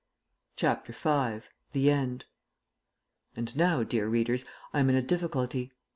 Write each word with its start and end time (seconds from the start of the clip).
CHAPTER 0.55 0.93
V 0.93 1.45
THE 1.73 1.91
END 1.91 2.25
[And 3.35 3.55
now, 3.55 3.83
dear 3.83 4.07
readers, 4.07 4.45
I 4.73 4.79
am 4.79 4.89
in 4.89 4.95
a 4.95 5.01
difficulty. 5.03 5.73